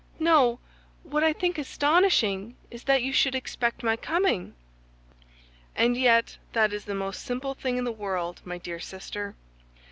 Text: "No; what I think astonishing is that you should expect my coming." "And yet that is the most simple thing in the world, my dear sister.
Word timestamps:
"No; 0.17 0.57
what 1.03 1.23
I 1.23 1.31
think 1.31 1.59
astonishing 1.59 2.55
is 2.71 2.85
that 2.85 3.03
you 3.03 3.13
should 3.13 3.35
expect 3.35 3.83
my 3.83 3.95
coming." 3.95 4.55
"And 5.75 5.95
yet 5.95 6.39
that 6.53 6.73
is 6.73 6.85
the 6.85 6.95
most 6.95 7.21
simple 7.23 7.53
thing 7.53 7.77
in 7.77 7.83
the 7.83 7.91
world, 7.91 8.41
my 8.43 8.57
dear 8.57 8.79
sister. 8.79 9.35